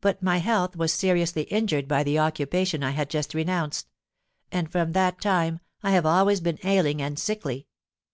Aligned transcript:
But 0.00 0.22
my 0.22 0.36
health 0.38 0.76
was 0.76 0.92
seriously 0.92 1.42
injured 1.42 1.88
by 1.88 2.04
the 2.04 2.20
occupation 2.20 2.84
I 2.84 2.92
had 2.92 3.10
just 3.10 3.34
renounced; 3.34 3.88
and 4.52 4.70
from 4.70 4.92
that 4.92 5.20
time 5.20 5.58
I 5.82 5.90
have 5.90 6.06
always 6.06 6.40
been 6.40 6.60
ailing 6.62 7.02
and 7.02 7.18
sickly. 7.18 7.66